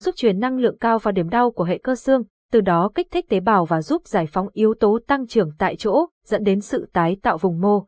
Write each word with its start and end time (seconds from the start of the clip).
giúp 0.00 0.16
truyền 0.16 0.40
năng 0.40 0.58
lượng 0.58 0.78
cao 0.78 0.98
vào 0.98 1.12
điểm 1.12 1.28
đau 1.28 1.50
của 1.50 1.64
hệ 1.64 1.78
cơ 1.78 1.94
xương, 1.94 2.22
từ 2.52 2.60
đó 2.60 2.90
kích 2.94 3.10
thích 3.10 3.28
tế 3.28 3.40
bào 3.40 3.64
và 3.64 3.82
giúp 3.82 4.06
giải 4.06 4.26
phóng 4.26 4.48
yếu 4.52 4.74
tố 4.74 4.98
tăng 5.06 5.26
trưởng 5.26 5.50
tại 5.58 5.76
chỗ, 5.76 6.06
dẫn 6.24 6.44
đến 6.44 6.60
sự 6.60 6.88
tái 6.92 7.16
tạo 7.22 7.38
vùng 7.38 7.60
mô. 7.60 7.86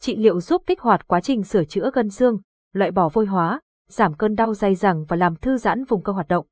Trị 0.00 0.16
liệu 0.16 0.40
giúp 0.40 0.62
kích 0.66 0.80
hoạt 0.80 1.08
quá 1.08 1.20
trình 1.20 1.42
sửa 1.42 1.64
chữa 1.64 1.90
gân 1.94 2.10
xương, 2.10 2.40
loại 2.72 2.90
bỏ 2.90 3.08
vôi 3.08 3.26
hóa, 3.26 3.60
giảm 3.88 4.14
cơn 4.14 4.34
đau 4.34 4.54
dai 4.54 4.74
dẳng 4.74 5.04
và 5.04 5.16
làm 5.16 5.36
thư 5.36 5.56
giãn 5.56 5.84
vùng 5.84 6.02
cơ 6.02 6.12
hoạt 6.12 6.28
động. 6.28 6.46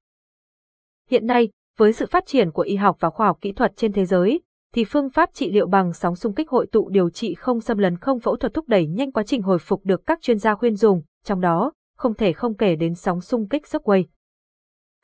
Hiện 1.11 1.27
nay, 1.27 1.49
với 1.79 1.93
sự 1.93 2.07
phát 2.07 2.27
triển 2.27 2.51
của 2.51 2.63
y 2.63 2.77
học 2.77 2.97
và 3.01 3.11
khoa 3.11 3.27
học 3.27 3.39
kỹ 3.41 3.53
thuật 3.53 3.73
trên 3.77 3.93
thế 3.93 4.05
giới, 4.05 4.41
thì 4.75 4.85
phương 4.85 5.11
pháp 5.11 5.31
trị 5.33 5.51
liệu 5.53 5.67
bằng 5.67 5.93
sóng 5.93 6.17
xung 6.17 6.35
kích 6.35 6.51
hội 6.51 6.67
tụ 6.73 6.89
điều 6.89 7.11
trị 7.11 7.35
không 7.35 7.61
xâm 7.61 7.79
lấn 7.79 7.97
không 7.97 8.21
phẫu 8.21 8.37
thuật 8.37 8.55
thúc 8.55 8.69
đẩy 8.69 8.87
nhanh 8.87 9.13
quá 9.13 9.23
trình 9.23 9.43
hồi 9.43 9.59
phục 9.59 9.85
được 9.85 10.07
các 10.07 10.23
chuyên 10.23 10.39
gia 10.39 10.55
khuyên 10.55 10.77
dùng, 10.77 11.03
trong 11.25 11.41
đó, 11.41 11.73
không 11.97 12.15
thể 12.15 12.33
không 12.33 12.55
kể 12.55 12.77
đến 12.77 12.95
sóng 12.95 13.21
xung 13.21 13.49
kích 13.49 13.67
Shockwave. 13.67 14.03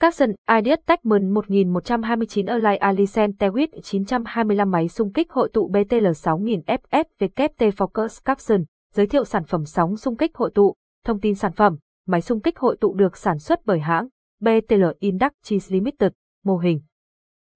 Capson 0.02 0.30
Ideas 0.58 0.78
Techman 0.86 1.32
1129 1.32 2.46
Align 2.46 2.78
Alicent 2.80 3.38
Tewit 3.38 3.68
925 3.82 4.70
máy 4.70 4.88
xung 4.88 5.12
kích 5.12 5.30
hội 5.30 5.48
tụ 5.52 5.68
BTL 5.68 6.06
6000 6.14 6.60
FSWT 6.66 7.70
Focus 7.70 8.20
Capson, 8.24 8.64
giới 8.94 9.06
thiệu 9.06 9.24
sản 9.24 9.44
phẩm 9.44 9.64
sóng 9.64 9.96
xung 9.96 10.16
kích 10.16 10.30
hội 10.34 10.50
tụ, 10.54 10.74
thông 11.04 11.20
tin 11.20 11.34
sản 11.34 11.52
phẩm, 11.52 11.76
máy 12.06 12.20
xung 12.20 12.40
kích 12.40 12.58
hội 12.58 12.76
tụ 12.80 12.94
được 12.94 13.16
sản 13.16 13.38
xuất 13.38 13.60
bởi 13.64 13.80
hãng 13.80 14.08
BTL 14.40 14.84
Industries 14.98 15.72
Limited, 15.72 16.12
mô 16.44 16.56
hình. 16.56 16.80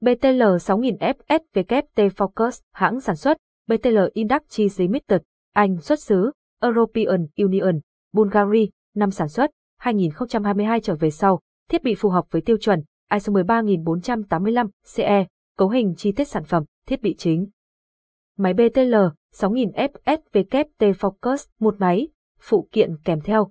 BTL 0.01 0.43
6000 0.61 0.97
FSWT 0.97 2.09
Focus, 2.09 2.61
hãng 2.73 3.01
sản 3.01 3.17
xuất, 3.17 3.37
BTL 3.67 3.99
Industries 4.13 4.81
Limited, 4.81 5.21
Anh 5.53 5.81
xuất 5.81 6.01
xứ, 6.01 6.31
European 6.63 7.27
Union, 7.37 7.81
Bulgaria, 8.13 8.67
năm 8.95 9.11
sản 9.11 9.29
xuất, 9.29 9.51
2022 9.79 10.81
trở 10.81 10.95
về 10.95 11.11
sau, 11.11 11.41
thiết 11.69 11.83
bị 11.83 11.95
phù 11.95 12.09
hợp 12.09 12.25
với 12.31 12.43
tiêu 12.43 12.57
chuẩn 12.61 12.83
ISO 13.13 13.33
13485 13.33 14.67
CE, 14.97 15.27
cấu 15.59 15.69
hình 15.69 15.95
chi 15.97 16.13
tiết 16.13 16.29
sản 16.29 16.45
phẩm, 16.45 16.65
thiết 16.87 17.03
bị 17.03 17.15
chính. 17.19 17.47
Máy 18.37 18.55
BTL 18.55 18.95
6000FSVKT 19.35 20.65
Focus, 20.93 21.47
một 21.61 21.75
máy, 21.79 22.09
phụ 22.41 22.69
kiện 22.73 22.97
kèm 23.05 23.21
theo. 23.21 23.51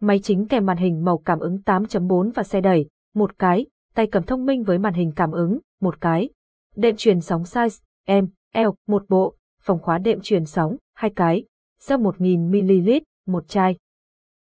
Máy 0.00 0.20
chính 0.22 0.46
kèm 0.48 0.66
màn 0.66 0.76
hình 0.76 1.04
màu 1.04 1.18
cảm 1.18 1.38
ứng 1.38 1.58
8.4 1.66 2.30
và 2.34 2.42
xe 2.42 2.60
đẩy, 2.60 2.88
một 3.14 3.38
cái, 3.38 3.66
tay 3.94 4.06
cầm 4.06 4.22
thông 4.22 4.46
minh 4.46 4.62
với 4.62 4.78
màn 4.78 4.94
hình 4.94 5.12
cảm 5.16 5.32
ứng, 5.32 5.58
một 5.80 6.00
cái. 6.00 6.28
Đệm 6.76 6.96
truyền 6.96 7.20
sóng 7.20 7.42
size 7.42 7.82
M, 8.22 8.26
L, 8.54 8.66
một 8.86 9.04
bộ, 9.08 9.36
phòng 9.60 9.78
khóa 9.82 9.98
đệm 9.98 10.20
truyền 10.22 10.44
sóng, 10.44 10.76
hai 10.94 11.10
cái. 11.16 11.44
Dao 11.80 11.98
1000ml, 11.98 13.00
một 13.26 13.48
chai. 13.48 13.76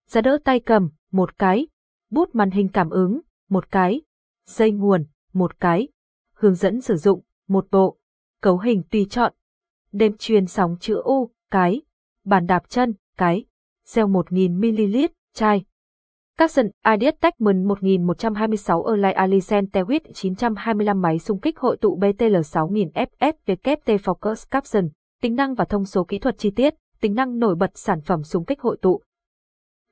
Giá 0.08 0.22
đỡ 0.22 0.38
tay 0.44 0.60
cầm, 0.60 0.90
một 1.12 1.38
cái. 1.38 1.68
Bút 2.10 2.36
màn 2.36 2.52
hình 2.52 2.68
cảm 2.68 2.90
ứng, 2.90 3.22
một 3.50 3.72
cái. 3.72 4.02
Dây 4.46 4.72
nguồn, 4.72 5.06
một 5.34 5.60
cái. 5.60 5.88
Hướng 6.34 6.56
dẫn 6.56 6.82
sử 6.82 6.96
dụng, 6.96 7.22
một 7.48 7.68
bộ. 7.72 7.98
Cấu 8.42 8.60
hình 8.60 8.84
tùy 8.92 9.08
chọn. 9.10 9.34
đêm 9.92 10.18
truyền 10.18 10.46
sóng 10.46 10.78
chữ 10.80 11.02
U, 11.04 11.32
cái. 11.52 11.82
Bàn 12.24 12.46
đạp 12.46 12.70
chân, 12.70 12.94
cái. 13.18 13.46
Gel 13.96 14.06
1000ml, 14.06 15.08
chai. 15.34 15.66
Capson 16.38 16.70
Ideas 16.94 17.16
Techman 17.22 17.64
1126 17.64 18.86
Erlai 18.86 19.14
Alicent 19.14 19.70
Tewit 19.72 20.00
925 20.14 21.02
máy 21.02 21.20
xung 21.20 21.40
kích 21.40 21.60
hội 21.60 21.78
tụ 21.78 21.96
BTL 21.96 22.42
6000 22.44 22.90
FSVKT 22.94 23.98
Focus 23.98 24.46
Capson, 24.52 24.90
tính 25.22 25.36
năng 25.36 25.56
và 25.56 25.66
thông 25.66 25.86
số 25.86 26.04
kỹ 26.04 26.20
thuật 26.20 26.38
chi 26.38 26.52
tiết, 26.52 26.74
tính 27.02 27.16
năng 27.16 27.40
nổi 27.40 27.56
bật 27.56 27.72
sản 27.76 28.02
phẩm 28.02 28.24
xung 28.24 28.46
kích 28.46 28.62
hội 28.62 28.78
tụ. 28.82 29.02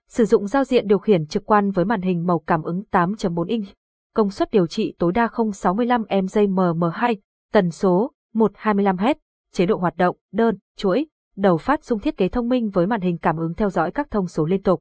Sử 0.08 0.25
dụng 0.25 0.48
giao 0.48 0.64
diện 0.64 0.88
điều 0.88 1.00
khiển 1.00 1.28
trực 1.28 1.45
quan 1.45 1.72
với 1.72 1.86
màn 1.86 2.02
hình 2.02 2.28
màu 2.28 2.39
cảm 2.39 2.64
ứng 2.64 2.84
8.4 2.92 3.44
inch, 3.48 3.67
công 4.14 4.30
suất 4.30 4.52
điều 4.52 4.67
trị 4.67 4.95
tối 5.00 5.12
đa 5.12 5.30
065 5.53 6.03
mJmm2, 6.03 7.16
tần 7.53 7.72
số 7.72 8.12
125 8.34 8.95
Hz, 8.97 9.16
chế 9.52 9.66
độ 9.66 9.78
hoạt 9.78 9.97
động, 9.97 10.17
đơn, 10.31 10.58
chuỗi, 10.78 11.08
đầu 11.36 11.58
phát 11.58 11.84
dung 11.84 12.00
thiết 12.00 12.18
kế 12.18 12.30
thông 12.30 12.50
minh 12.50 12.69
với 12.69 12.88
màn 12.88 13.02
hình 13.02 13.18
cảm 13.18 13.38
ứng 13.38 13.53
theo 13.53 13.69
dõi 13.69 13.91
các 13.91 14.12
thông 14.12 14.28
số 14.28 14.46
liên 14.46 14.63
tục 14.63 14.80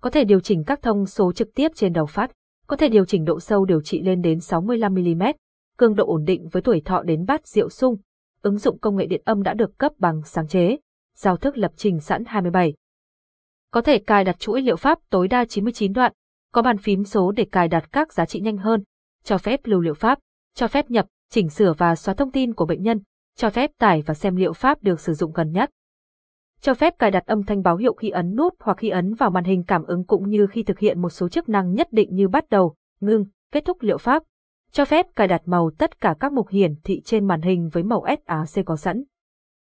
có 0.00 0.10
thể 0.10 0.24
điều 0.24 0.40
chỉnh 0.40 0.64
các 0.64 0.82
thông 0.82 1.06
số 1.06 1.32
trực 1.32 1.48
tiếp 1.54 1.68
trên 1.74 1.92
đầu 1.92 2.06
phát, 2.06 2.30
có 2.66 2.76
thể 2.76 2.88
điều 2.88 3.04
chỉnh 3.04 3.24
độ 3.24 3.40
sâu 3.40 3.64
điều 3.64 3.82
trị 3.82 4.02
lên 4.02 4.22
đến 4.22 4.38
65mm, 4.38 5.34
cường 5.76 5.94
độ 5.94 6.06
ổn 6.06 6.24
định 6.24 6.48
với 6.48 6.62
tuổi 6.62 6.82
thọ 6.84 7.02
đến 7.02 7.24
bát 7.26 7.46
rượu 7.46 7.68
sung. 7.68 7.96
Ứng 8.42 8.58
dụng 8.58 8.78
công 8.78 8.96
nghệ 8.96 9.06
điện 9.06 9.22
âm 9.24 9.42
đã 9.42 9.54
được 9.54 9.78
cấp 9.78 9.92
bằng 9.98 10.22
sáng 10.24 10.48
chế, 10.48 10.76
giao 11.16 11.36
thức 11.36 11.58
lập 11.58 11.72
trình 11.76 12.00
sẵn 12.00 12.24
27. 12.26 12.74
Có 13.70 13.80
thể 13.80 13.98
cài 13.98 14.24
đặt 14.24 14.38
chuỗi 14.38 14.62
liệu 14.62 14.76
pháp 14.76 14.98
tối 15.10 15.28
đa 15.28 15.44
99 15.44 15.92
đoạn, 15.92 16.12
có 16.52 16.62
bàn 16.62 16.78
phím 16.78 17.04
số 17.04 17.32
để 17.32 17.46
cài 17.52 17.68
đặt 17.68 17.92
các 17.92 18.12
giá 18.12 18.24
trị 18.24 18.40
nhanh 18.40 18.56
hơn, 18.56 18.84
cho 19.24 19.38
phép 19.38 19.60
lưu 19.64 19.80
liệu 19.80 19.94
pháp, 19.94 20.18
cho 20.54 20.68
phép 20.68 20.90
nhập, 20.90 21.06
chỉnh 21.30 21.48
sửa 21.48 21.72
và 21.72 21.96
xóa 21.96 22.14
thông 22.14 22.32
tin 22.32 22.54
của 22.54 22.66
bệnh 22.66 22.82
nhân, 22.82 23.00
cho 23.36 23.50
phép 23.50 23.70
tải 23.78 24.02
và 24.06 24.14
xem 24.14 24.36
liệu 24.36 24.52
pháp 24.52 24.82
được 24.82 25.00
sử 25.00 25.14
dụng 25.14 25.32
gần 25.32 25.52
nhất 25.52 25.70
cho 26.60 26.74
phép 26.74 26.98
cài 26.98 27.10
đặt 27.10 27.26
âm 27.26 27.42
thanh 27.42 27.62
báo 27.62 27.76
hiệu 27.76 27.94
khi 27.94 28.10
ấn 28.10 28.36
nút 28.36 28.54
hoặc 28.60 28.76
khi 28.76 28.88
ấn 28.88 29.14
vào 29.14 29.30
màn 29.30 29.44
hình 29.44 29.62
cảm 29.66 29.84
ứng 29.84 30.04
cũng 30.04 30.28
như 30.28 30.46
khi 30.46 30.62
thực 30.62 30.78
hiện 30.78 31.02
một 31.02 31.10
số 31.10 31.28
chức 31.28 31.48
năng 31.48 31.74
nhất 31.74 31.88
định 31.90 32.14
như 32.14 32.28
bắt 32.28 32.50
đầu, 32.50 32.74
ngưng, 33.00 33.24
kết 33.52 33.64
thúc 33.64 33.76
liệu 33.80 33.98
pháp. 33.98 34.22
Cho 34.72 34.84
phép 34.84 35.06
cài 35.16 35.28
đặt 35.28 35.42
màu 35.44 35.70
tất 35.78 36.00
cả 36.00 36.14
các 36.20 36.32
mục 36.32 36.48
hiển 36.48 36.74
thị 36.84 37.00
trên 37.04 37.26
màn 37.26 37.42
hình 37.42 37.68
với 37.72 37.82
màu 37.82 38.04
SAC 38.26 38.66
có 38.66 38.76
sẵn. 38.76 39.04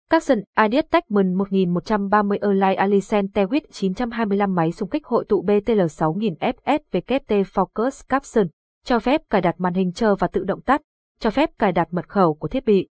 Capson 0.09 0.39
Adidas 0.53 0.85
Techman 0.91 1.33
1130 1.33 2.37
Align 2.37 2.77
Alicent 2.77 3.33
Tewit 3.33 3.61
925 3.71 4.55
máy 4.55 4.71
xung 4.71 4.89
kích 4.89 5.05
hội 5.05 5.25
tụ 5.29 5.41
BTL 5.41 5.81
6000 5.89 6.33
FSWT 6.33 7.43
Focus 7.43 8.03
Capson, 8.09 8.47
cho 8.85 8.99
phép 8.99 9.21
cài 9.29 9.41
đặt 9.41 9.55
màn 9.57 9.73
hình 9.73 9.93
chờ 9.93 10.15
và 10.15 10.27
tự 10.27 10.43
động 10.43 10.61
tắt, 10.61 10.81
cho 11.19 11.29
phép 11.29 11.49
cài 11.59 11.71
đặt 11.71 11.87
mật 11.91 12.09
khẩu 12.09 12.33
của 12.33 12.47
thiết 12.47 12.65
bị. 12.65 12.87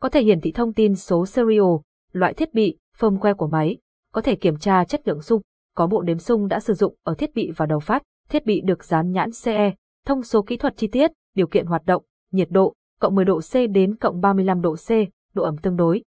Có 0.00 0.08
thể 0.08 0.22
hiển 0.22 0.40
thị 0.40 0.52
thông 0.52 0.72
tin 0.72 0.94
số 0.94 1.26
serial, 1.26 1.74
loại 2.12 2.34
thiết 2.34 2.54
bị, 2.54 2.78
firmware 2.98 3.34
của 3.34 3.48
máy, 3.48 3.76
có 4.12 4.20
thể 4.20 4.34
kiểm 4.34 4.58
tra 4.58 4.84
chất 4.84 5.08
lượng 5.08 5.22
sung, 5.22 5.42
có 5.76 5.86
bộ 5.86 6.02
đếm 6.02 6.18
sung 6.18 6.48
đã 6.48 6.60
sử 6.60 6.74
dụng 6.74 6.94
ở 7.04 7.14
thiết 7.14 7.34
bị 7.34 7.52
và 7.56 7.66
đầu 7.66 7.80
phát, 7.80 8.02
thiết 8.28 8.46
bị 8.46 8.60
được 8.60 8.84
dán 8.84 9.12
nhãn 9.12 9.30
CE, 9.44 9.74
thông 10.06 10.22
số 10.22 10.42
kỹ 10.42 10.56
thuật 10.56 10.76
chi 10.76 10.86
tiết, 10.86 11.10
điều 11.34 11.46
kiện 11.46 11.66
hoạt 11.66 11.84
động, 11.86 12.02
nhiệt 12.30 12.48
độ, 12.50 12.74
cộng 13.00 13.14
10 13.14 13.24
độ 13.24 13.40
C 13.40 13.54
đến 13.70 13.96
cộng 13.96 14.20
35 14.20 14.60
độ 14.60 14.74
C, 14.74 14.90
độ 15.34 15.42
ẩm 15.42 15.56
tương 15.58 15.76
đối. 15.76 16.02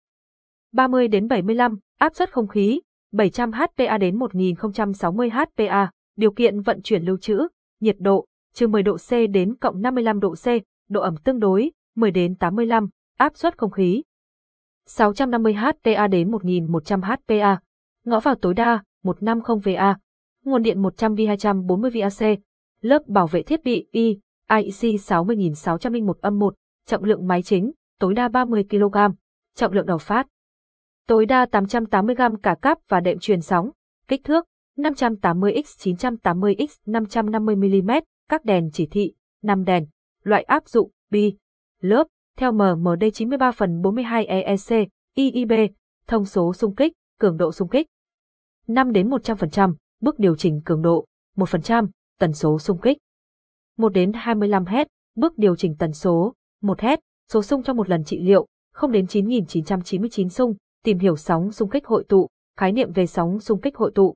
30 0.73 1.07
đến 1.07 1.27
75, 1.27 1.77
áp 1.99 2.15
suất 2.15 2.31
không 2.31 2.47
khí, 2.47 2.81
700 3.11 3.51
HPA 3.51 3.97
đến 3.97 4.19
1060 4.19 5.29
HPA, 5.29 5.91
điều 6.15 6.31
kiện 6.31 6.61
vận 6.61 6.81
chuyển 6.81 7.03
lưu 7.03 7.17
trữ, 7.17 7.47
nhiệt 7.79 7.95
độ, 7.99 8.25
trừ 8.53 8.67
10 8.67 8.83
độ 8.83 8.97
C 8.97 9.11
đến 9.31 9.55
cộng 9.55 9.81
55 9.81 10.19
độ 10.19 10.35
C, 10.35 10.45
độ 10.89 11.01
ẩm 11.01 11.15
tương 11.23 11.39
đối, 11.39 11.71
10 11.95 12.11
đến 12.11 12.35
85, 12.35 12.89
áp 13.17 13.37
suất 13.37 13.57
không 13.57 13.71
khí, 13.71 14.03
650 14.85 15.53
HPA 15.53 16.07
đến 16.07 16.31
1100 16.31 17.01
HPA, 17.01 17.59
ngõ 18.05 18.19
vào 18.19 18.35
tối 18.35 18.53
đa 18.53 18.83
150 19.03 19.59
VA, 19.63 19.97
nguồn 20.45 20.61
điện 20.61 20.81
100 20.81 21.15
V 21.15 21.19
240 21.27 21.91
VAC, 21.93 22.39
lớp 22.81 23.07
bảo 23.07 23.27
vệ 23.27 23.41
thiết 23.41 23.63
bị 23.63 23.87
I, 23.91 24.19
IEC 24.49 25.01
60601 25.01 26.17
âm 26.21 26.39
1, 26.39 26.53
trọng 26.85 27.03
lượng 27.03 27.27
máy 27.27 27.41
chính, 27.41 27.71
tối 27.99 28.13
đa 28.13 28.27
30 28.27 28.65
kg, 28.69 28.95
trọng 29.55 29.73
lượng 29.73 29.85
đầu 29.85 29.97
phát, 29.97 30.27
tối 31.07 31.25
đa 31.25 31.45
880 31.45 32.15
g 32.15 32.21
cả 32.43 32.55
cáp 32.61 32.77
và 32.87 32.99
đệm 32.99 33.19
truyền 33.19 33.41
sóng, 33.41 33.69
kích 34.07 34.23
thước 34.23 34.45
580x 34.77 35.61
980x 35.63 36.67
550 36.85 37.55
mm, 37.55 37.91
các 38.29 38.45
đèn 38.45 38.69
chỉ 38.73 38.87
thị, 38.91 39.13
5 39.41 39.63
đèn, 39.63 39.85
loại 40.23 40.43
áp 40.43 40.67
dụng, 40.67 40.91
bi, 41.09 41.35
lớp, 41.79 42.07
theo 42.37 42.51
MMD 42.51 43.03
93 43.13 43.51
phần 43.51 43.81
42 43.81 44.25
EEC, 44.25 44.89
IIB, 45.15 45.51
thông 46.07 46.25
số 46.25 46.53
xung 46.53 46.75
kích, 46.75 46.93
cường 47.19 47.37
độ 47.37 47.51
xung 47.51 47.69
kích. 47.69 47.87
5 48.67 48.91
đến 48.91 49.09
100%, 49.09 49.73
bước 50.01 50.19
điều 50.19 50.35
chỉnh 50.35 50.61
cường 50.65 50.81
độ, 50.81 51.05
1%, 51.35 51.87
tần 52.19 52.33
số 52.33 52.59
xung 52.59 52.81
kích. 52.81 52.97
1 53.77 53.89
đến 53.89 54.11
25 54.13 54.63
Hz, 54.63 54.85
bước 55.15 55.37
điều 55.37 55.55
chỉnh 55.55 55.75
tần 55.79 55.93
số, 55.93 56.33
1 56.61 56.79
Hz, 56.79 56.97
số 57.31 57.43
xung 57.43 57.63
trong 57.63 57.77
một 57.77 57.89
lần 57.89 58.03
trị 58.03 58.19
liệu, 58.19 58.47
0 58.73 58.91
đến 58.91 59.07
9999 59.07 60.29
xung, 60.29 60.55
tìm 60.83 60.99
hiểu 60.99 61.15
sóng 61.15 61.51
xung 61.51 61.69
kích 61.69 61.87
hội 61.87 62.05
tụ, 62.09 62.29
khái 62.57 62.71
niệm 62.71 62.91
về 62.91 63.05
sóng 63.05 63.39
xung 63.39 63.61
kích 63.61 63.77
hội 63.77 63.91
tụ. 63.95 64.15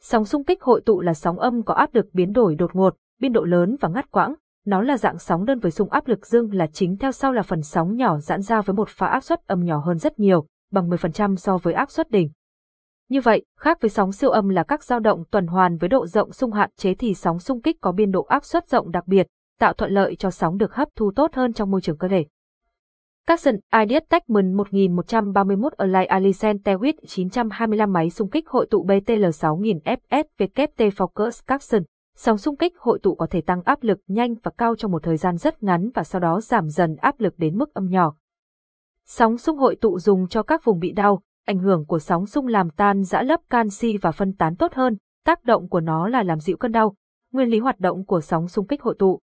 Sóng 0.00 0.24
xung 0.24 0.44
kích 0.44 0.62
hội 0.62 0.80
tụ 0.86 1.00
là 1.00 1.14
sóng 1.14 1.38
âm 1.38 1.62
có 1.62 1.74
áp 1.74 1.94
lực 1.94 2.06
biến 2.12 2.32
đổi 2.32 2.54
đột 2.54 2.74
ngột, 2.74 2.96
biên 3.20 3.32
độ 3.32 3.44
lớn 3.44 3.76
và 3.80 3.88
ngắt 3.88 4.10
quãng, 4.10 4.34
nó 4.64 4.82
là 4.82 4.96
dạng 4.96 5.18
sóng 5.18 5.44
đơn 5.44 5.58
với 5.58 5.70
xung 5.70 5.90
áp 5.90 6.08
lực 6.08 6.26
dương 6.26 6.54
là 6.54 6.66
chính 6.66 6.96
theo 6.96 7.12
sau 7.12 7.32
là 7.32 7.42
phần 7.42 7.62
sóng 7.62 7.96
nhỏ 7.96 8.18
giãn 8.18 8.42
ra 8.42 8.60
với 8.60 8.74
một 8.74 8.88
pha 8.88 9.06
áp 9.06 9.20
suất 9.20 9.46
âm 9.46 9.64
nhỏ 9.64 9.78
hơn 9.78 9.98
rất 9.98 10.18
nhiều, 10.18 10.46
bằng 10.72 10.90
10% 10.90 11.36
so 11.36 11.58
với 11.58 11.74
áp 11.74 11.90
suất 11.90 12.10
đỉnh. 12.10 12.30
Như 13.08 13.20
vậy, 13.20 13.44
khác 13.58 13.78
với 13.80 13.88
sóng 13.88 14.12
siêu 14.12 14.30
âm 14.30 14.48
là 14.48 14.62
các 14.62 14.84
dao 14.84 15.00
động 15.00 15.24
tuần 15.30 15.46
hoàn 15.46 15.76
với 15.76 15.88
độ 15.88 16.06
rộng 16.06 16.32
xung 16.32 16.52
hạn 16.52 16.70
chế 16.76 16.94
thì 16.94 17.14
sóng 17.14 17.38
xung 17.38 17.62
kích 17.62 17.76
có 17.80 17.92
biên 17.92 18.10
độ 18.10 18.22
áp 18.22 18.44
suất 18.44 18.68
rộng 18.68 18.90
đặc 18.90 19.06
biệt, 19.06 19.26
tạo 19.60 19.72
thuận 19.72 19.92
lợi 19.92 20.16
cho 20.16 20.30
sóng 20.30 20.58
được 20.58 20.74
hấp 20.74 20.88
thu 20.96 21.12
tốt 21.16 21.34
hơn 21.34 21.52
trong 21.52 21.70
môi 21.70 21.80
trường 21.80 21.98
cơ 21.98 22.08
thể. 22.08 22.26
Capson 23.26 23.56
Ideas 23.82 24.02
Techman 24.08 24.54
1131 24.54 25.72
Align 25.72 26.08
Alicent 26.08 26.64
Tewit 26.64 26.92
925 27.06 27.92
máy 27.92 28.10
xung 28.10 28.30
kích 28.30 28.48
hội 28.48 28.66
tụ 28.70 28.82
BTL 28.82 29.30
6000 29.32 29.78
VKT 30.38 30.78
Focus 30.78 31.42
Capson 31.46 31.82
Sóng 32.16 32.38
xung 32.38 32.56
kích 32.56 32.72
hội 32.78 32.98
tụ 33.02 33.14
có 33.14 33.26
thể 33.30 33.40
tăng 33.40 33.62
áp 33.62 33.82
lực 33.82 33.98
nhanh 34.06 34.34
và 34.42 34.50
cao 34.58 34.76
trong 34.76 34.92
một 34.92 35.02
thời 35.02 35.16
gian 35.16 35.36
rất 35.36 35.62
ngắn 35.62 35.90
và 35.94 36.04
sau 36.04 36.20
đó 36.20 36.40
giảm 36.40 36.68
dần 36.68 36.96
áp 36.96 37.20
lực 37.20 37.34
đến 37.38 37.58
mức 37.58 37.74
âm 37.74 37.86
nhỏ. 37.90 38.14
Sóng 39.04 39.38
xung 39.38 39.58
hội 39.58 39.76
tụ 39.76 39.98
dùng 39.98 40.28
cho 40.28 40.42
các 40.42 40.64
vùng 40.64 40.78
bị 40.78 40.92
đau, 40.92 41.22
ảnh 41.46 41.58
hưởng 41.58 41.86
của 41.86 41.98
sóng 41.98 42.26
xung 42.26 42.46
làm 42.46 42.70
tan 42.70 43.04
giã 43.04 43.22
lớp 43.22 43.40
canxi 43.50 43.96
và 43.96 44.12
phân 44.12 44.32
tán 44.32 44.56
tốt 44.56 44.74
hơn, 44.74 44.96
tác 45.24 45.44
động 45.44 45.68
của 45.68 45.80
nó 45.80 46.08
là 46.08 46.22
làm 46.22 46.40
dịu 46.40 46.56
cơn 46.56 46.72
đau. 46.72 46.94
Nguyên 47.32 47.48
lý 47.48 47.58
hoạt 47.58 47.80
động 47.80 48.04
của 48.04 48.20
sóng 48.20 48.48
xung 48.48 48.66
kích 48.66 48.82
hội 48.82 48.94
tụ. 48.98 49.20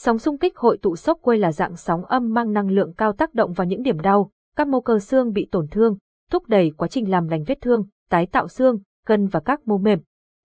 Sóng 0.00 0.18
xung 0.18 0.38
kích 0.38 0.56
hội 0.56 0.78
tụ 0.82 0.96
sốc 0.96 1.18
quay 1.22 1.38
là 1.38 1.52
dạng 1.52 1.76
sóng 1.76 2.04
âm 2.04 2.34
mang 2.34 2.52
năng 2.52 2.70
lượng 2.70 2.92
cao 2.96 3.12
tác 3.12 3.34
động 3.34 3.52
vào 3.52 3.66
những 3.66 3.82
điểm 3.82 4.00
đau, 4.00 4.30
các 4.56 4.68
mô 4.68 4.80
cơ 4.80 4.98
xương 4.98 5.32
bị 5.32 5.48
tổn 5.52 5.68
thương, 5.68 5.96
thúc 6.30 6.46
đẩy 6.46 6.70
quá 6.76 6.88
trình 6.88 7.10
làm 7.10 7.28
lành 7.28 7.44
vết 7.46 7.58
thương, 7.60 7.86
tái 8.10 8.26
tạo 8.26 8.48
xương, 8.48 8.78
gân 9.06 9.26
và 9.26 9.40
các 9.40 9.60
mô 9.68 9.78
mềm. 9.78 10.00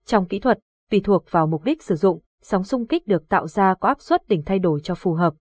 Trong 0.06 0.28
kỹ 0.28 0.38
thuật, 0.38 0.58
tùy 0.90 1.00
thuộc 1.04 1.24
vào 1.30 1.46
mục 1.46 1.64
đích 1.64 1.82
sử 1.82 1.94
dụng, 1.94 2.20
sóng 2.42 2.64
xung 2.64 2.86
kích 2.86 3.06
được 3.06 3.28
tạo 3.28 3.46
ra 3.46 3.74
có 3.74 3.88
áp 3.88 4.00
suất 4.00 4.28
đỉnh 4.28 4.42
thay 4.42 4.58
đổi 4.58 4.80
cho 4.80 4.94
phù 4.94 5.12
hợp. 5.12 5.34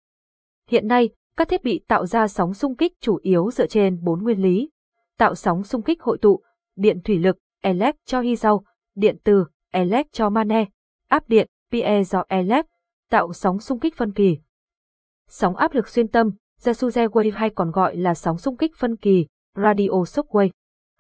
Hiện 0.70 0.88
nay, 0.88 1.10
các 1.38 1.50
thiết 1.50 1.64
bị 1.64 1.86
tạo 1.88 2.06
ra 2.06 2.28
sóng 2.28 2.54
xung 2.54 2.76
kích 2.76 2.94
chủ 3.02 3.20
yếu 3.22 3.52
dựa 3.52 3.68
trên 3.68 4.04
bốn 4.04 4.24
nguyên 4.24 4.42
lý. 4.42 4.70
Tạo 5.18 5.36
sóng 5.36 5.64
xung 5.64 5.82
kích 5.82 6.02
hội 6.02 6.18
tụ, 6.22 6.42
điện 6.76 7.00
thủy 7.04 7.18
lực, 7.18 7.38
electrohydro, 7.62 8.60
điện 8.96 9.18
từ, 9.24 9.46
electromagnet, 9.72 10.68
áp 11.08 11.30
điện, 11.30 11.48
piezoelect, 11.72 12.64
tạo 13.14 13.34
sóng 13.34 13.60
xung 13.60 13.80
kích 13.80 13.96
phân 13.98 14.14
kỳ. 14.14 14.38
Sóng 15.30 15.56
áp 15.56 15.74
lực 15.74 15.88
xuyên 15.88 16.08
tâm, 16.08 16.32
Jesuze 16.62 17.08
wave 17.08 17.32
hay 17.34 17.50
còn 17.50 17.72
gọi 17.72 17.96
là 17.98 18.14
sóng 18.14 18.38
xung 18.38 18.58
kích 18.58 18.72
phân 18.78 18.96
kỳ, 18.96 19.26
radio 19.56 20.04
shockwave. 20.06 20.50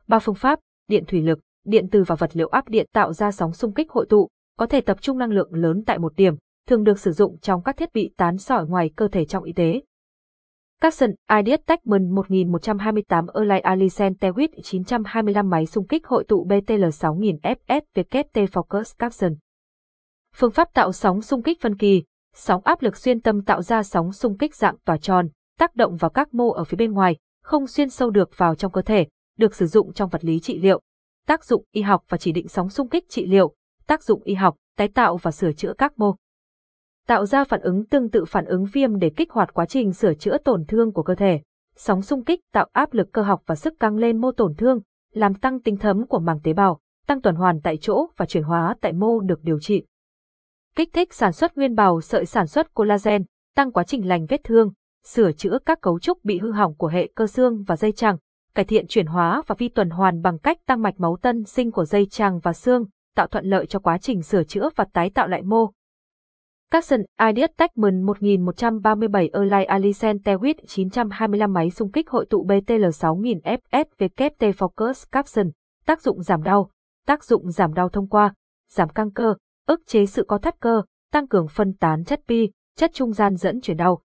Ba 0.07 0.19
phương 0.19 0.35
pháp, 0.35 0.59
điện 0.87 1.03
thủy 1.07 1.21
lực, 1.21 1.39
điện 1.65 1.87
từ 1.91 2.03
và 2.07 2.15
vật 2.15 2.29
liệu 2.33 2.47
áp 2.47 2.69
điện 2.69 2.87
tạo 2.93 3.13
ra 3.13 3.31
sóng 3.31 3.53
xung 3.53 3.73
kích 3.73 3.91
hội 3.91 4.05
tụ, 4.09 4.27
có 4.57 4.65
thể 4.65 4.81
tập 4.81 5.01
trung 5.01 5.17
năng 5.17 5.31
lượng 5.31 5.53
lớn 5.53 5.83
tại 5.85 5.99
một 5.99 6.15
điểm, 6.15 6.35
thường 6.67 6.83
được 6.83 6.99
sử 6.99 7.11
dụng 7.11 7.39
trong 7.39 7.63
các 7.63 7.77
thiết 7.77 7.93
bị 7.93 8.13
tán 8.17 8.37
sỏi 8.37 8.67
ngoài 8.67 8.91
cơ 8.95 9.07
thể 9.07 9.25
trong 9.25 9.43
y 9.43 9.53
tế. 9.53 9.81
Capson 10.81 11.09
Ideas 11.39 11.59
Techman 11.65 12.09
1128 12.15 13.25
Erlai 13.33 13.59
Alicent 13.59 14.19
Tewit 14.19 14.47
925 14.63 15.49
máy 15.49 15.65
xung 15.65 15.87
kích 15.87 16.07
hội 16.07 16.23
tụ 16.27 16.43
BTL 16.43 16.89
6000 16.91 17.37
VKT 17.95 18.35
Focus 18.35 18.93
Capson. 18.99 19.35
Phương 20.35 20.51
pháp 20.51 20.73
tạo 20.73 20.91
sóng 20.91 21.21
xung 21.21 21.43
kích 21.43 21.61
phân 21.61 21.77
kỳ, 21.77 22.03
sóng 22.35 22.61
áp 22.63 22.81
lực 22.81 22.97
xuyên 22.97 23.21
tâm 23.21 23.41
tạo 23.41 23.61
ra 23.61 23.83
sóng 23.83 24.11
xung 24.11 24.37
kích 24.37 24.55
dạng 24.55 24.77
tỏa 24.85 24.97
tròn, 24.97 25.27
tác 25.59 25.75
động 25.75 25.95
vào 25.95 26.09
các 26.09 26.33
mô 26.33 26.51
ở 26.51 26.63
phía 26.63 26.75
bên 26.75 26.91
ngoài, 26.91 27.17
không 27.43 27.67
xuyên 27.67 27.89
sâu 27.89 28.09
được 28.09 28.37
vào 28.37 28.55
trong 28.55 28.71
cơ 28.71 28.81
thể, 28.81 29.07
được 29.37 29.55
sử 29.55 29.67
dụng 29.67 29.93
trong 29.93 30.09
vật 30.09 30.25
lý 30.25 30.39
trị 30.39 30.59
liệu. 30.59 30.81
Tác 31.27 31.45
dụng 31.45 31.63
y 31.71 31.81
học 31.81 32.03
và 32.09 32.17
chỉ 32.17 32.31
định 32.31 32.47
sóng 32.47 32.69
xung 32.69 32.89
kích 32.89 33.09
trị 33.09 33.25
liệu, 33.25 33.53
tác 33.87 34.03
dụng 34.03 34.21
y 34.23 34.33
học, 34.33 34.55
tái 34.77 34.87
tạo 34.87 35.17
và 35.17 35.31
sửa 35.31 35.51
chữa 35.51 35.73
các 35.77 35.99
mô. 35.99 36.15
Tạo 37.07 37.25
ra 37.25 37.43
phản 37.43 37.61
ứng 37.61 37.85
tương 37.85 38.09
tự 38.09 38.25
phản 38.25 38.45
ứng 38.45 38.65
viêm 38.65 38.99
để 38.99 39.11
kích 39.15 39.31
hoạt 39.31 39.53
quá 39.53 39.65
trình 39.65 39.93
sửa 39.93 40.13
chữa 40.13 40.37
tổn 40.37 40.65
thương 40.65 40.91
của 40.91 41.03
cơ 41.03 41.15
thể. 41.15 41.41
Sóng 41.75 42.01
xung 42.01 42.23
kích 42.23 42.39
tạo 42.53 42.67
áp 42.71 42.93
lực 42.93 43.07
cơ 43.13 43.21
học 43.21 43.41
và 43.45 43.55
sức 43.55 43.73
căng 43.79 43.95
lên 43.95 44.21
mô 44.21 44.31
tổn 44.31 44.55
thương, 44.55 44.79
làm 45.13 45.33
tăng 45.33 45.61
tính 45.61 45.77
thấm 45.77 46.07
của 46.07 46.19
màng 46.19 46.39
tế 46.43 46.53
bào, 46.53 46.79
tăng 47.07 47.21
tuần 47.21 47.35
hoàn 47.35 47.61
tại 47.61 47.77
chỗ 47.77 48.07
và 48.17 48.25
chuyển 48.25 48.43
hóa 48.43 48.75
tại 48.81 48.93
mô 48.93 49.19
được 49.19 49.39
điều 49.43 49.59
trị. 49.59 49.85
Kích 50.75 50.93
thích 50.93 51.13
sản 51.13 51.31
xuất 51.31 51.57
nguyên 51.57 51.75
bào 51.75 52.01
sợi 52.01 52.25
sản 52.25 52.47
xuất 52.47 52.73
collagen, 52.73 53.23
tăng 53.55 53.71
quá 53.71 53.83
trình 53.83 54.07
lành 54.07 54.25
vết 54.25 54.43
thương, 54.43 54.73
sửa 55.05 55.31
chữa 55.31 55.57
các 55.65 55.81
cấu 55.81 55.99
trúc 55.99 56.23
bị 56.23 56.39
hư 56.39 56.51
hỏng 56.51 56.75
của 56.75 56.87
hệ 56.87 57.11
cơ 57.15 57.27
xương 57.27 57.63
và 57.63 57.75
dây 57.75 57.91
chằng, 57.91 58.17
cải 58.55 58.65
thiện 58.65 58.87
chuyển 58.87 59.05
hóa 59.05 59.41
và 59.47 59.55
vi 59.59 59.69
tuần 59.69 59.89
hoàn 59.89 60.21
bằng 60.21 60.39
cách 60.39 60.57
tăng 60.65 60.81
mạch 60.81 60.99
máu 60.99 61.17
tân 61.21 61.43
sinh 61.43 61.71
của 61.71 61.85
dây 61.85 62.05
chằng 62.05 62.39
và 62.39 62.53
xương, 62.53 62.85
tạo 63.15 63.27
thuận 63.27 63.45
lợi 63.45 63.65
cho 63.65 63.79
quá 63.79 63.97
trình 63.97 64.21
sửa 64.21 64.43
chữa 64.43 64.69
và 64.75 64.85
tái 64.93 65.09
tạo 65.09 65.27
lại 65.27 65.41
mô. 65.41 65.71
Capson 66.71 67.01
Ideas 67.27 67.49
Techman 67.57 68.01
1137 68.01 69.29
Erlai 69.33 69.65
Alicent 69.65 70.21
Tewit 70.23 70.55
925 70.67 71.53
máy 71.53 71.69
xung 71.69 71.91
kích 71.91 72.09
hội 72.09 72.25
tụ 72.29 72.43
BTL 72.43 72.89
6000 72.93 73.39
FSWT 73.43 74.51
Focus 74.51 75.05
Capson, 75.11 75.49
tác 75.85 76.01
dụng 76.01 76.23
giảm 76.23 76.43
đau, 76.43 76.69
tác 77.07 77.23
dụng 77.23 77.51
giảm 77.51 77.73
đau 77.73 77.89
thông 77.89 78.07
qua, 78.07 78.33
giảm 78.69 78.89
căng 78.89 79.11
cơ, 79.11 79.33
ức 79.67 79.81
chế 79.87 80.05
sự 80.05 80.23
co 80.27 80.37
thắt 80.37 80.59
cơ, 80.59 80.81
tăng 81.11 81.27
cường 81.27 81.47
phân 81.47 81.73
tán 81.73 82.03
chất 82.03 82.21
pi, 82.27 82.49
chất 82.77 82.91
trung 82.93 83.13
gian 83.13 83.35
dẫn 83.35 83.61
chuyển 83.61 83.77
đau. 83.77 84.01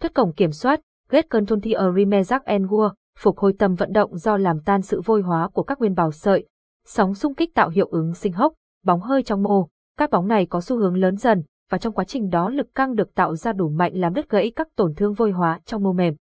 Thuyết 0.00 0.14
cổng 0.14 0.32
kiểm 0.32 0.52
soát, 0.52 0.80
ghét 1.10 1.30
cơn 1.30 1.46
thôn 1.46 1.60
thi 1.60 1.72
ở 1.72 1.92
and 1.96 2.42
Engua, 2.44 2.90
phục 3.18 3.38
hồi 3.38 3.54
tầm 3.58 3.74
vận 3.74 3.92
động 3.92 4.16
do 4.16 4.36
làm 4.36 4.60
tan 4.60 4.82
sự 4.82 5.00
vôi 5.04 5.22
hóa 5.22 5.48
của 5.48 5.62
các 5.62 5.78
nguyên 5.78 5.94
bào 5.94 6.12
sợi, 6.12 6.46
sóng 6.86 7.14
xung 7.14 7.34
kích 7.34 7.54
tạo 7.54 7.68
hiệu 7.68 7.86
ứng 7.86 8.14
sinh 8.14 8.32
hốc, 8.32 8.54
bóng 8.84 9.00
hơi 9.00 9.22
trong 9.22 9.42
mô. 9.42 9.68
Các 9.98 10.10
bóng 10.10 10.28
này 10.28 10.46
có 10.46 10.60
xu 10.60 10.78
hướng 10.78 10.96
lớn 10.96 11.16
dần, 11.16 11.42
và 11.70 11.78
trong 11.78 11.92
quá 11.92 12.04
trình 12.04 12.28
đó 12.28 12.48
lực 12.48 12.74
căng 12.74 12.94
được 12.94 13.14
tạo 13.14 13.36
ra 13.36 13.52
đủ 13.52 13.68
mạnh 13.68 13.92
làm 13.94 14.14
đứt 14.14 14.30
gãy 14.30 14.52
các 14.56 14.68
tổn 14.76 14.94
thương 14.94 15.14
vôi 15.14 15.30
hóa 15.30 15.60
trong 15.64 15.82
mô 15.82 15.92
mềm. 15.92 16.14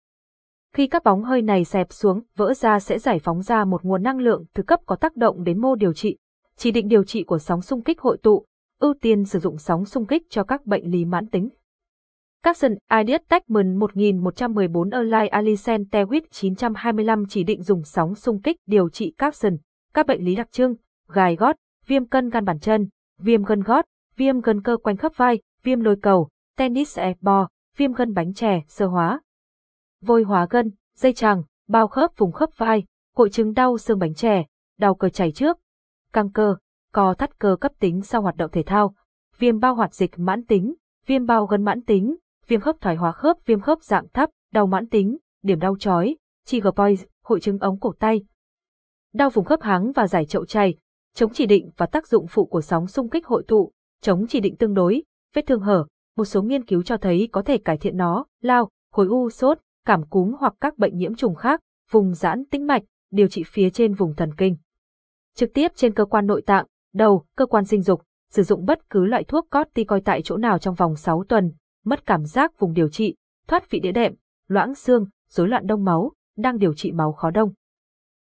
Khi 0.74 0.86
các 0.86 1.04
bóng 1.04 1.24
hơi 1.24 1.42
này 1.42 1.64
xẹp 1.64 1.92
xuống, 1.92 2.20
vỡ 2.36 2.54
ra 2.54 2.80
sẽ 2.80 2.98
giải 2.98 3.18
phóng 3.18 3.42
ra 3.42 3.64
một 3.64 3.84
nguồn 3.84 4.02
năng 4.02 4.18
lượng 4.18 4.44
thứ 4.54 4.62
cấp 4.62 4.80
có 4.86 4.96
tác 4.96 5.16
động 5.16 5.44
đến 5.44 5.60
mô 5.60 5.74
điều 5.74 5.92
trị. 5.92 6.16
Chỉ 6.56 6.70
định 6.70 6.88
điều 6.88 7.04
trị 7.04 7.22
của 7.22 7.38
sóng 7.38 7.62
xung 7.62 7.82
kích 7.82 8.00
hội 8.00 8.18
tụ, 8.22 8.44
ưu 8.80 8.94
tiên 9.00 9.24
sử 9.24 9.38
dụng 9.38 9.58
sóng 9.58 9.84
xung 9.84 10.06
kích 10.06 10.22
cho 10.30 10.44
các 10.44 10.66
bệnh 10.66 10.90
lý 10.90 11.04
mãn 11.04 11.26
tính. 11.26 11.48
Capson 12.42 12.72
Ideas 13.00 13.20
Techman 13.28 13.76
1114 13.76 14.90
Erlai 14.90 15.28
Alicent 15.28 15.86
Tewit 15.90 16.20
925 16.30 17.24
chỉ 17.28 17.44
định 17.44 17.62
dùng 17.62 17.84
sóng 17.84 18.14
xung 18.14 18.42
kích 18.42 18.56
điều 18.66 18.88
trị 18.88 19.14
Capson, 19.18 19.56
các 19.94 20.06
bệnh 20.06 20.24
lý 20.24 20.34
đặc 20.34 20.52
trưng, 20.52 20.74
gai 21.08 21.36
gót, 21.36 21.56
viêm 21.86 22.06
cân 22.06 22.28
gan 22.28 22.44
bàn 22.44 22.58
chân, 22.58 22.88
viêm 23.18 23.42
gân 23.42 23.62
gót, 23.62 23.84
viêm 24.16 24.40
gân 24.40 24.62
cơ 24.62 24.76
quanh 24.76 24.96
khớp 24.96 25.16
vai, 25.16 25.40
viêm 25.62 25.80
lôi 25.80 25.96
cầu, 26.02 26.28
tennis 26.56 26.98
elbow, 26.98 27.46
viêm 27.76 27.92
gân 27.92 28.14
bánh 28.14 28.34
chè, 28.34 28.60
sơ 28.68 28.86
hóa. 28.86 29.20
Vôi 30.00 30.22
hóa 30.22 30.46
gân, 30.50 30.70
dây 30.96 31.12
chằng, 31.12 31.42
bao 31.68 31.88
khớp 31.88 32.10
vùng 32.16 32.32
khớp 32.32 32.50
vai, 32.56 32.84
hội 33.16 33.30
chứng 33.30 33.52
đau 33.52 33.78
xương 33.78 33.98
bánh 33.98 34.14
chè, 34.14 34.44
đau 34.78 34.94
cơ 34.94 35.08
chảy 35.08 35.32
trước, 35.32 35.58
căng 36.12 36.32
cơ, 36.32 36.56
co 36.92 37.14
thắt 37.14 37.38
cơ 37.38 37.56
cấp 37.60 37.72
tính 37.78 38.02
sau 38.02 38.22
hoạt 38.22 38.36
động 38.36 38.50
thể 38.50 38.62
thao, 38.62 38.94
viêm 39.38 39.58
bao 39.58 39.74
hoạt 39.74 39.94
dịch 39.94 40.10
mãn 40.16 40.46
tính, 40.46 40.74
viêm 41.06 41.26
bao 41.26 41.46
gân 41.46 41.64
mãn 41.64 41.82
tính, 41.82 42.16
viêm 42.46 42.60
khớp 42.60 42.76
thoái 42.80 42.96
hóa 42.96 43.12
khớp, 43.12 43.36
viêm 43.46 43.60
khớp 43.60 43.82
dạng 43.82 44.08
thấp, 44.08 44.30
đau 44.52 44.66
mãn 44.66 44.88
tính, 44.88 45.16
điểm 45.42 45.60
đau 45.60 45.76
chói, 45.78 46.16
trigger 46.46 46.74
point, 46.76 46.98
hội 47.24 47.40
chứng 47.40 47.58
ống 47.58 47.80
cổ 47.80 47.92
tay. 47.98 48.24
Đau 49.12 49.30
vùng 49.30 49.44
khớp 49.44 49.62
háng 49.62 49.92
và 49.92 50.06
giải 50.06 50.26
chậu 50.26 50.44
chày, 50.44 50.74
chống 51.14 51.32
chỉ 51.32 51.46
định 51.46 51.70
và 51.76 51.86
tác 51.86 52.06
dụng 52.06 52.26
phụ 52.26 52.46
của 52.46 52.60
sóng 52.60 52.86
xung 52.86 53.08
kích 53.08 53.26
hội 53.26 53.44
tụ, 53.48 53.72
chống 54.02 54.26
chỉ 54.28 54.40
định 54.40 54.56
tương 54.56 54.74
đối, 54.74 55.02
vết 55.34 55.46
thương 55.46 55.60
hở, 55.60 55.86
một 56.16 56.24
số 56.24 56.42
nghiên 56.42 56.64
cứu 56.64 56.82
cho 56.82 56.96
thấy 56.96 57.28
có 57.32 57.42
thể 57.42 57.58
cải 57.58 57.78
thiện 57.78 57.96
nó, 57.96 58.26
lao, 58.40 58.68
khối 58.92 59.06
u 59.06 59.30
sốt, 59.30 59.58
cảm 59.86 60.06
cúm 60.06 60.34
hoặc 60.38 60.54
các 60.60 60.78
bệnh 60.78 60.96
nhiễm 60.96 61.14
trùng 61.14 61.34
khác, 61.34 61.60
vùng 61.90 62.14
giãn 62.14 62.44
tĩnh 62.44 62.66
mạch, 62.66 62.82
điều 63.10 63.28
trị 63.28 63.42
phía 63.46 63.70
trên 63.70 63.94
vùng 63.94 64.14
thần 64.14 64.34
kinh. 64.36 64.56
Trực 65.36 65.50
tiếp 65.54 65.72
trên 65.74 65.94
cơ 65.94 66.04
quan 66.04 66.26
nội 66.26 66.42
tạng, 66.46 66.66
đầu, 66.94 67.24
cơ 67.36 67.46
quan 67.46 67.64
sinh 67.64 67.82
dục, 67.82 68.02
sử 68.30 68.42
dụng 68.42 68.64
bất 68.64 68.90
cứ 68.90 69.04
loại 69.04 69.24
thuốc 69.24 69.48
corticoid 69.50 70.04
tại 70.04 70.22
chỗ 70.22 70.36
nào 70.36 70.58
trong 70.58 70.74
vòng 70.74 70.96
6 70.96 71.24
tuần, 71.28 71.52
mất 71.84 72.06
cảm 72.06 72.24
giác 72.24 72.58
vùng 72.58 72.72
điều 72.72 72.88
trị, 72.88 73.16
thoát 73.48 73.70
vị 73.70 73.80
đĩa 73.80 73.92
đệm, 73.92 74.14
loãng 74.48 74.74
xương, 74.74 75.06
rối 75.28 75.48
loạn 75.48 75.66
đông 75.66 75.84
máu, 75.84 76.12
đang 76.36 76.58
điều 76.58 76.74
trị 76.74 76.92
máu 76.92 77.12
khó 77.12 77.30
đông. 77.30 77.52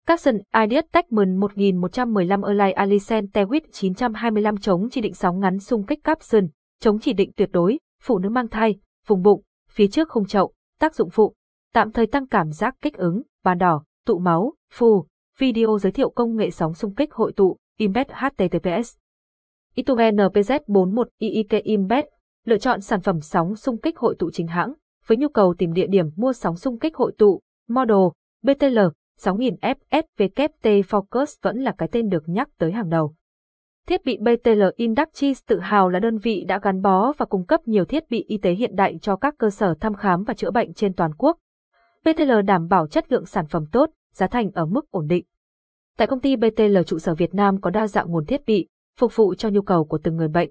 Capson 0.07 0.37
Ideas 0.63 0.85
Techman 0.91 1.37
1115 1.37 2.41
Erlai 2.41 2.71
Alicent 2.71 3.33
Tewit 3.33 3.61
925 3.71 4.57
chống 4.57 4.89
chỉ 4.91 5.01
định 5.01 5.13
sóng 5.13 5.39
ngắn 5.39 5.59
xung 5.59 5.85
kích 5.85 6.03
Capson, 6.03 6.47
chống 6.79 6.99
chỉ 6.99 7.13
định 7.13 7.31
tuyệt 7.35 7.49
đối, 7.51 7.79
phụ 8.03 8.17
nữ 8.17 8.29
mang 8.29 8.47
thai, 8.47 8.79
vùng 9.07 9.21
bụng, 9.21 9.41
phía 9.69 9.87
trước 9.87 10.09
khung 10.09 10.25
chậu, 10.25 10.53
tác 10.79 10.95
dụng 10.95 11.09
phụ, 11.09 11.33
tạm 11.73 11.91
thời 11.91 12.07
tăng 12.07 12.27
cảm 12.27 12.51
giác 12.51 12.75
kích 12.81 12.97
ứng, 12.97 13.21
bàn 13.43 13.57
đỏ, 13.57 13.83
tụ 14.05 14.19
máu, 14.19 14.53
phù, 14.73 15.05
video 15.41 15.77
giới 15.79 15.91
thiệu 15.91 16.09
công 16.09 16.35
nghệ 16.35 16.51
sóng 16.51 16.73
xung 16.73 16.95
kích 16.95 17.13
hội 17.13 17.33
tụ, 17.33 17.57
Imbed 17.77 18.07
HTTPS. 18.07 18.95
Itube 19.75 20.11
NPZ41 20.11 21.03
IIK 21.17 21.49
Imbed, 21.63 22.05
lựa 22.45 22.57
chọn 22.57 22.81
sản 22.81 23.01
phẩm 23.01 23.21
sóng 23.21 23.55
xung 23.55 23.77
kích 23.77 23.97
hội 23.97 24.15
tụ 24.19 24.31
chính 24.31 24.47
hãng, 24.47 24.73
với 25.07 25.17
nhu 25.17 25.27
cầu 25.27 25.53
tìm 25.57 25.73
địa 25.73 25.87
điểm 25.87 26.05
mua 26.15 26.33
sóng 26.33 26.55
xung 26.55 26.79
kích 26.79 26.95
hội 26.95 27.13
tụ, 27.17 27.41
model, 27.69 27.97
BTL, 28.43 28.79
6000 29.17 29.55
FSWT 29.61 30.81
Focus 30.81 31.25
vẫn 31.41 31.57
là 31.57 31.73
cái 31.77 31.89
tên 31.91 32.09
được 32.09 32.23
nhắc 32.25 32.49
tới 32.57 32.71
hàng 32.71 32.89
đầu. 32.89 33.13
Thiết 33.87 34.05
bị 34.05 34.17
BTL 34.17 34.63
Inductis 34.75 35.41
tự 35.47 35.59
hào 35.59 35.89
là 35.89 35.99
đơn 35.99 36.17
vị 36.17 36.45
đã 36.47 36.59
gắn 36.63 36.81
bó 36.81 37.13
và 37.17 37.25
cung 37.25 37.45
cấp 37.45 37.61
nhiều 37.65 37.85
thiết 37.85 38.03
bị 38.09 38.25
y 38.27 38.37
tế 38.37 38.51
hiện 38.51 38.75
đại 38.75 38.97
cho 39.01 39.15
các 39.15 39.35
cơ 39.37 39.49
sở 39.49 39.75
thăm 39.79 39.93
khám 39.93 40.23
và 40.23 40.33
chữa 40.33 40.51
bệnh 40.51 40.73
trên 40.73 40.93
toàn 40.93 41.11
quốc. 41.17 41.37
BTL 42.05 42.31
đảm 42.45 42.67
bảo 42.67 42.87
chất 42.87 43.11
lượng 43.11 43.25
sản 43.25 43.47
phẩm 43.47 43.65
tốt, 43.71 43.89
giá 44.13 44.27
thành 44.27 44.51
ở 44.51 44.65
mức 44.65 44.91
ổn 44.91 45.07
định. 45.07 45.25
Tại 45.97 46.07
công 46.07 46.19
ty 46.19 46.35
BTL 46.35 46.77
trụ 46.85 46.99
sở 46.99 47.15
Việt 47.15 47.33
Nam 47.33 47.61
có 47.61 47.69
đa 47.69 47.87
dạng 47.87 48.11
nguồn 48.11 48.25
thiết 48.25 48.45
bị, 48.45 48.67
phục 48.99 49.15
vụ 49.15 49.35
cho 49.35 49.49
nhu 49.49 49.61
cầu 49.61 49.85
của 49.85 49.97
từng 50.03 50.15
người 50.15 50.27
bệnh. 50.27 50.49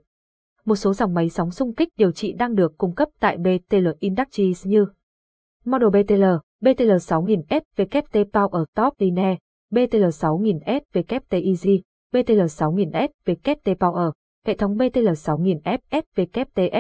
Một 0.65 0.77
số 0.77 0.95
dòng 0.95 1.15
máy 1.15 1.29
sóng 1.29 1.51
xung 1.51 1.75
kích 1.75 1.89
điều 1.97 2.13
trị 2.13 2.33
đang 2.33 2.55
được 2.55 2.79
cung 2.79 2.95
cấp 2.95 3.09
tại 3.21 3.37
BTL 3.39 3.89
Industries 3.99 4.67
như 4.67 4.87
Model 5.65 5.89
BTL, 5.89 6.25
BTL 6.61 6.91
6000S 6.91 7.61
WT 7.77 8.25
Power 8.25 8.65
Top 8.77 8.95
Line, 8.99 9.37
BTL 9.71 10.05
6000S 10.05 10.81
WT 10.93 11.47
Easy, 11.47 11.83
BTL 12.13 12.41
6000S 12.41 13.09
WT 13.25 13.75
Power. 13.75 14.11
Hệ 14.47 14.57
thống 14.57 14.77
BTL 14.77 15.13
6000 15.17 15.59
FSVKTF 15.65 16.71